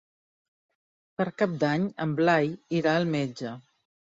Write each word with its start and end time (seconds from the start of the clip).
Per 1.21 1.27
Cap 1.41 1.53
d'Any 1.65 1.85
en 2.07 2.17
Blai 2.21 2.51
irà 2.81 2.99
al 3.03 3.09
metge. 3.19 3.57